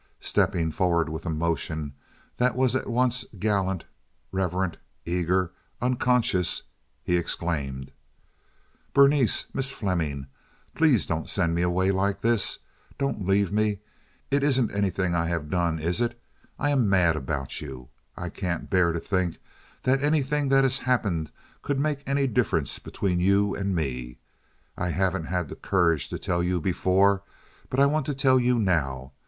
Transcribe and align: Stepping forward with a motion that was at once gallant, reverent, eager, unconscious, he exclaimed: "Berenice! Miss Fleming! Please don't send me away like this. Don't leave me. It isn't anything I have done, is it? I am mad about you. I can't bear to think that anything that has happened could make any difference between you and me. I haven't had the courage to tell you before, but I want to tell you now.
Stepping 0.19 0.71
forward 0.71 1.09
with 1.09 1.27
a 1.27 1.29
motion 1.29 1.93
that 2.37 2.55
was 2.55 2.75
at 2.75 2.89
once 2.89 3.23
gallant, 3.37 3.85
reverent, 4.31 4.77
eager, 5.05 5.51
unconscious, 5.79 6.63
he 7.03 7.15
exclaimed: 7.15 7.91
"Berenice! 8.95 9.53
Miss 9.53 9.69
Fleming! 9.71 10.25
Please 10.73 11.05
don't 11.05 11.29
send 11.29 11.53
me 11.53 11.61
away 11.61 11.91
like 11.91 12.21
this. 12.21 12.57
Don't 12.97 13.27
leave 13.27 13.51
me. 13.51 13.77
It 14.31 14.41
isn't 14.43 14.73
anything 14.73 15.13
I 15.13 15.27
have 15.27 15.51
done, 15.51 15.77
is 15.77 16.01
it? 16.01 16.19
I 16.57 16.71
am 16.71 16.89
mad 16.89 17.15
about 17.15 17.61
you. 17.61 17.89
I 18.17 18.29
can't 18.29 18.71
bear 18.71 18.91
to 18.93 18.99
think 18.99 19.37
that 19.83 20.01
anything 20.03 20.49
that 20.49 20.63
has 20.63 20.79
happened 20.79 21.29
could 21.61 21.79
make 21.79 22.01
any 22.07 22.25
difference 22.25 22.79
between 22.79 23.19
you 23.19 23.53
and 23.53 23.75
me. 23.75 24.17
I 24.75 24.89
haven't 24.89 25.25
had 25.25 25.47
the 25.47 25.55
courage 25.55 26.09
to 26.09 26.17
tell 26.17 26.41
you 26.41 26.59
before, 26.59 27.21
but 27.69 27.79
I 27.79 27.85
want 27.85 28.07
to 28.07 28.15
tell 28.15 28.39
you 28.39 28.57
now. 28.57 29.11